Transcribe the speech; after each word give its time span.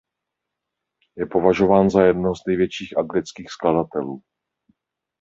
Je 1.15 1.25
považován 1.25 1.89
za 1.89 2.01
jednoho 2.03 2.35
z 2.35 2.39
největších 2.47 2.97
anglických 2.97 3.49
skladatelů. 3.51 4.21